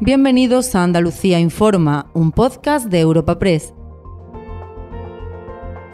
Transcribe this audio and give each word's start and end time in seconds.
Bienvenidos 0.00 0.74
a 0.74 0.82
Andalucía 0.82 1.40
Informa, 1.40 2.10
un 2.12 2.30
podcast 2.30 2.88
de 2.88 3.00
Europa 3.00 3.38
Press. 3.38 3.72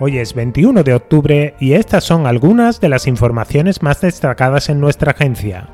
Hoy 0.01 0.19
es 0.19 0.35
21 0.35 0.83
de 0.83 0.93
octubre 0.93 1.55
y 1.61 1.75
estas 1.75 2.03
son 2.03 2.27
algunas 2.27 2.81
de 2.81 2.89
las 2.89 3.07
informaciones 3.07 3.81
más 3.81 4.01
destacadas 4.01 4.69
en 4.71 4.81
nuestra 4.81 5.13
agencia. 5.13 5.69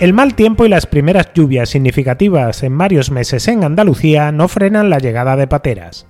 El 0.00 0.14
mal 0.14 0.34
tiempo 0.34 0.64
y 0.64 0.70
las 0.70 0.86
primeras 0.86 1.34
lluvias 1.34 1.68
significativas 1.68 2.62
en 2.62 2.78
varios 2.78 3.10
meses 3.10 3.46
en 3.48 3.62
Andalucía 3.62 4.32
no 4.32 4.48
frenan 4.48 4.88
la 4.88 4.98
llegada 4.98 5.36
de 5.36 5.48
pateras. 5.48 6.06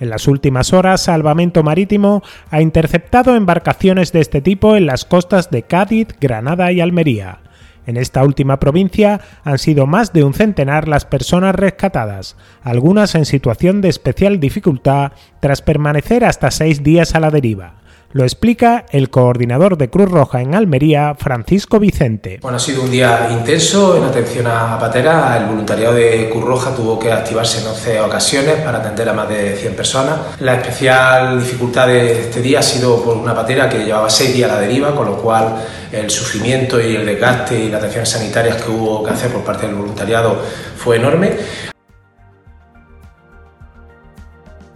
En 0.00 0.08
las 0.08 0.28
últimas 0.28 0.72
horas, 0.72 1.02
Salvamento 1.02 1.62
Marítimo 1.62 2.22
ha 2.50 2.62
interceptado 2.62 3.36
embarcaciones 3.36 4.12
de 4.12 4.20
este 4.20 4.40
tipo 4.40 4.76
en 4.76 4.86
las 4.86 5.04
costas 5.04 5.50
de 5.50 5.64
Cádiz, 5.64 6.08
Granada 6.18 6.72
y 6.72 6.80
Almería. 6.80 7.42
En 7.86 7.96
esta 7.96 8.24
última 8.24 8.60
provincia 8.60 9.20
han 9.44 9.58
sido 9.58 9.86
más 9.86 10.12
de 10.12 10.24
un 10.24 10.34
centenar 10.34 10.88
las 10.88 11.04
personas 11.04 11.54
rescatadas, 11.54 12.36
algunas 12.62 13.14
en 13.14 13.24
situación 13.24 13.80
de 13.80 13.88
especial 13.88 14.40
dificultad 14.40 15.12
tras 15.40 15.62
permanecer 15.62 16.24
hasta 16.24 16.50
seis 16.50 16.82
días 16.82 17.14
a 17.14 17.20
la 17.20 17.30
deriva. 17.30 17.81
Lo 18.14 18.24
explica 18.24 18.84
el 18.90 19.08
coordinador 19.08 19.78
de 19.78 19.88
Cruz 19.88 20.10
Roja 20.10 20.42
en 20.42 20.54
Almería, 20.54 21.14
Francisco 21.18 21.78
Vicente. 21.78 22.40
Bueno, 22.42 22.58
ha 22.58 22.60
sido 22.60 22.82
un 22.82 22.90
día 22.90 23.28
intenso 23.30 23.96
en 23.96 24.04
atención 24.04 24.46
a 24.46 24.78
patera. 24.78 25.34
El 25.38 25.46
voluntariado 25.46 25.94
de 25.94 26.28
Cruz 26.28 26.44
Roja 26.44 26.74
tuvo 26.74 26.98
que 26.98 27.10
activarse 27.10 27.62
en 27.62 27.68
11 27.68 28.00
ocasiones 28.02 28.56
para 28.56 28.78
atender 28.78 29.08
a 29.08 29.14
más 29.14 29.30
de 29.30 29.56
100 29.56 29.74
personas. 29.74 30.18
La 30.40 30.56
especial 30.56 31.40
dificultad 31.40 31.86
de 31.86 32.20
este 32.20 32.42
día 32.42 32.58
ha 32.58 32.62
sido 32.62 33.02
por 33.02 33.16
una 33.16 33.34
patera 33.34 33.66
que 33.66 33.82
llevaba 33.82 34.10
6 34.10 34.34
días 34.34 34.50
a 34.50 34.56
la 34.56 34.60
deriva, 34.60 34.94
con 34.94 35.06
lo 35.06 35.16
cual 35.16 35.54
el 35.90 36.10
sufrimiento 36.10 36.78
y 36.82 36.96
el 36.96 37.06
desgaste 37.06 37.58
y 37.58 37.70
las 37.70 37.78
atenciones 37.78 38.10
sanitarias 38.10 38.60
que 38.60 38.70
hubo 38.70 39.02
que 39.02 39.10
hacer 39.10 39.32
por 39.32 39.42
parte 39.42 39.66
del 39.66 39.74
voluntariado 39.74 40.38
fue 40.76 40.96
enorme. 40.96 41.71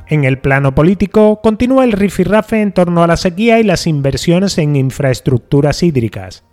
En 0.09 0.25
el 0.25 0.39
plano 0.39 0.73
político, 0.73 1.41
continúa 1.43 1.83
el 1.83 1.91
rifirrafe 1.91 2.63
en 2.63 2.71
torno 2.71 3.03
a 3.03 3.09
la 3.09 3.17
sequía 3.17 3.59
y 3.59 3.65
las 3.65 3.89
inversiones 3.89 4.57
en 4.59 4.77
infraestructuras 4.77 5.83
hídricas. 5.83 6.45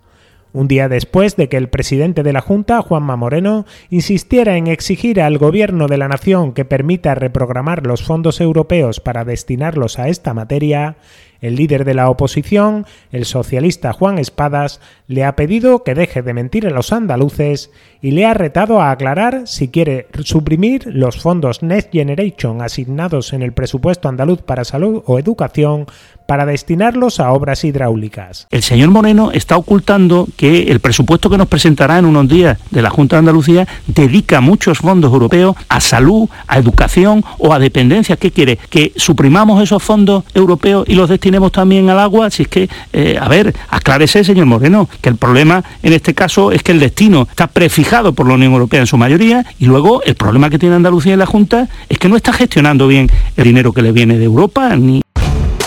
Un 0.53 0.67
día 0.67 0.89
después 0.89 1.35
de 1.35 1.49
que 1.49 1.57
el 1.57 1.69
presidente 1.69 2.23
de 2.23 2.33
la 2.33 2.41
Junta, 2.41 2.81
Juanma 2.81 3.15
Moreno, 3.15 3.65
insistiera 3.91 4.57
en 4.57 4.67
exigir 4.67 5.21
al 5.21 5.37
gobierno 5.37 5.87
de 5.87 5.97
la 5.97 6.07
nación 6.07 6.53
que 6.53 6.65
permita 6.65 7.13
reprogramar 7.13 7.85
los 7.85 8.03
fondos 8.03 8.41
europeos 8.41 8.99
para 8.99 9.23
destinarlos 9.23 9.99
a 9.99 10.09
esta 10.09 10.33
materia, 10.33 10.97
el 11.43 11.55
líder 11.55 11.83
de 11.83 11.93
la 11.93 12.09
oposición, 12.09 12.87
el 13.11 13.25
socialista 13.25 13.91
Juan 13.91 14.17
Espadas, 14.17 14.79
le 15.07 15.25
ha 15.25 15.35
pedido 15.35 15.83
que 15.83 15.93
deje 15.93 16.21
de 16.21 16.33
mentir 16.33 16.65
a 16.65 16.69
los 16.69 16.93
andaluces 16.93 17.69
y 18.01 18.11
le 18.11 18.25
ha 18.25 18.33
retado 18.33 18.81
a 18.81 18.91
aclarar 18.91 19.41
si 19.45 19.67
quiere 19.67 20.07
suprimir 20.23 20.87
los 20.87 21.17
fondos 21.17 21.61
Next 21.61 21.91
Generation 21.91 22.61
asignados 22.61 23.33
en 23.33 23.41
el 23.41 23.51
presupuesto 23.51 24.07
andaluz 24.07 24.41
para 24.41 24.63
salud 24.63 25.03
o 25.05 25.19
educación 25.19 25.85
para 26.25 26.45
destinarlos 26.45 27.19
a 27.19 27.33
obras 27.33 27.65
hidráulicas. 27.65 28.47
El 28.49 28.63
señor 28.63 28.89
Moreno 28.91 29.31
está 29.31 29.57
ocultando 29.57 30.27
que 30.37 30.71
el 30.71 30.79
presupuesto 30.79 31.29
que 31.29 31.37
nos 31.37 31.49
presentará 31.49 31.99
en 31.99 32.05
unos 32.05 32.29
días 32.29 32.57
de 32.71 32.81
la 32.81 32.89
Junta 32.89 33.17
de 33.17 33.19
Andalucía 33.19 33.67
dedica 33.87 34.39
muchos 34.39 34.77
fondos 34.77 35.11
europeos 35.11 35.57
a 35.67 35.81
salud, 35.81 36.29
a 36.47 36.57
educación 36.57 37.25
o 37.37 37.53
a 37.53 37.59
dependencia. 37.59 38.15
¿Qué 38.15 38.31
quiere? 38.31 38.57
¿Que 38.69 38.93
suprimamos 38.95 39.61
esos 39.61 39.83
fondos 39.83 40.23
europeos 40.33 40.85
y 40.87 40.95
los 40.95 41.09
destinemos 41.09 41.32
también 41.51 41.89
al 41.89 41.99
agua? 41.99 42.29
Si 42.29 42.43
es 42.43 42.47
que, 42.47 42.69
eh, 42.91 43.17
a 43.19 43.27
ver, 43.27 43.53
aclárese, 43.69 44.23
señor 44.23 44.45
Moreno, 44.45 44.89
que 45.01 45.09
el 45.09 45.15
problema 45.15 45.63
en 45.81 45.93
este 45.93 46.13
caso 46.13 46.51
es 46.51 46.63
que 46.63 46.71
el 46.71 46.79
destino 46.79 47.27
está 47.29 47.47
prefijado 47.47 48.13
por 48.13 48.27
la 48.27 48.35
Unión 48.35 48.53
Europea 48.53 48.81
en 48.81 48.87
su 48.87 48.97
mayoría 48.97 49.45
y 49.59 49.65
luego 49.65 50.01
el 50.03 50.15
problema 50.15 50.49
que 50.49 50.59
tiene 50.59 50.75
Andalucía 50.75 51.13
y 51.13 51.17
la 51.17 51.25
Junta 51.25 51.67
es 51.89 51.97
que 51.97 52.09
no 52.09 52.15
está 52.15 52.33
gestionando 52.33 52.87
bien 52.87 53.09
el 53.37 53.43
dinero 53.43 53.73
que 53.73 53.81
le 53.81 53.91
viene 53.91 54.17
de 54.17 54.25
Europa 54.25 54.75
ni 54.75 55.02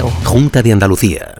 Junta 0.00 0.62
de 0.62 0.72
Andalucía. 0.72 1.34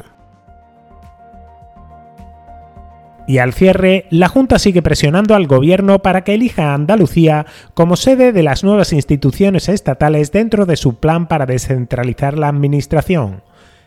Y 3.26 3.38
al 3.38 3.54
cierre, 3.54 4.06
la 4.10 4.28
Junta 4.28 4.58
sigue 4.58 4.82
presionando 4.82 5.34
al 5.34 5.46
Gobierno 5.46 6.00
para 6.00 6.22
que 6.22 6.34
elija 6.34 6.70
a 6.70 6.74
Andalucía 6.74 7.46
como 7.72 7.96
sede 7.96 8.32
de 8.32 8.42
las 8.42 8.62
nuevas 8.62 8.92
instituciones 8.92 9.68
estatales 9.68 10.32
dentro 10.32 10.66
de 10.66 10.76
su 10.76 10.96
plan 10.96 11.28
para 11.28 11.46
descentralizar 11.46 12.36
la 12.36 12.48
Administración. 12.48 13.42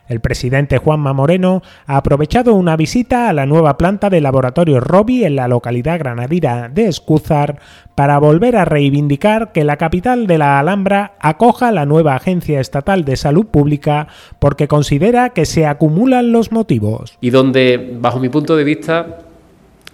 El 0.08 0.20
presidente 0.20 0.78
Juanma 0.78 1.12
Moreno 1.12 1.62
ha 1.86 1.96
aprovechado 1.96 2.54
una 2.54 2.76
visita 2.76 3.28
a 3.28 3.32
la 3.32 3.46
nueva 3.46 3.76
planta 3.76 4.08
de 4.08 4.20
laboratorio 4.20 4.80
Robi 4.80 5.24
en 5.24 5.36
la 5.36 5.48
localidad 5.48 5.98
granadina 5.98 6.68
de 6.68 6.86
Escúzar 6.86 7.58
para 7.94 8.18
volver 8.18 8.56
a 8.56 8.64
reivindicar 8.64 9.52
que 9.52 9.64
la 9.64 9.76
capital 9.76 10.26
de 10.26 10.38
la 10.38 10.58
Alhambra 10.58 11.14
acoja 11.18 11.72
la 11.72 11.86
nueva 11.86 12.14
Agencia 12.14 12.60
Estatal 12.60 13.04
de 13.04 13.16
Salud 13.16 13.46
Pública 13.46 14.06
porque 14.38 14.68
considera 14.68 15.30
que 15.30 15.46
se 15.46 15.66
acumulan 15.66 16.30
los 16.30 16.52
motivos. 16.52 17.16
Y 17.20 17.30
donde, 17.30 17.96
bajo 17.98 18.20
mi 18.20 18.28
punto 18.28 18.56
de 18.56 18.64
vista, 18.64 19.18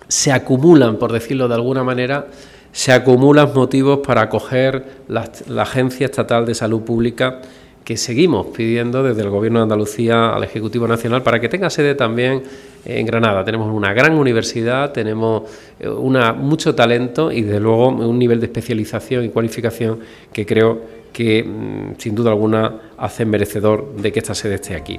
se 0.08 0.32
acumulan, 0.32 0.98
por 0.98 1.12
decirlo 1.12 1.48
de 1.48 1.54
alguna 1.54 1.84
manera, 1.84 2.26
se 2.72 2.92
acumulan 2.92 3.52
motivos 3.54 4.00
para 4.06 4.22
acoger 4.22 5.02
la, 5.08 5.30
la 5.46 5.62
Agencia 5.62 6.06
Estatal 6.06 6.44
de 6.44 6.54
Salud 6.54 6.82
Pública 6.82 7.40
que 7.84 7.96
seguimos 7.96 8.46
pidiendo 8.46 9.02
desde 9.02 9.22
el 9.22 9.30
Gobierno 9.30 9.58
de 9.58 9.64
Andalucía 9.64 10.34
al 10.34 10.44
Ejecutivo 10.44 10.86
Nacional 10.86 11.22
para 11.22 11.40
que 11.40 11.48
tenga 11.48 11.68
sede 11.70 11.94
también 11.94 12.42
en 12.84 13.06
Granada. 13.06 13.44
Tenemos 13.44 13.72
una 13.72 13.92
gran 13.92 14.16
universidad, 14.16 14.92
tenemos 14.92 15.44
eh, 15.80 15.88
una, 15.88 16.32
mucho 16.32 16.74
talento 16.74 17.32
y 17.32 17.42
desde 17.42 17.60
luego 17.60 17.88
un 17.88 18.18
nivel 18.18 18.40
de 18.40 18.46
especialización 18.46 19.24
y 19.24 19.28
cualificación 19.30 20.00
que 20.32 20.46
creo 20.46 20.80
que 21.12 21.42
mm, 21.42 21.98
sin 21.98 22.14
duda 22.14 22.30
alguna 22.30 22.80
hace 22.98 23.24
merecedor 23.24 23.96
de 23.96 24.12
que 24.12 24.20
esta 24.20 24.34
sede 24.34 24.54
esté 24.54 24.74
aquí. 24.74 24.98